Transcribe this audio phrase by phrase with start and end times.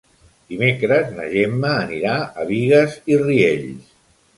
[0.53, 3.99] Dimecres na Gemma anirà a Bigues i Riells.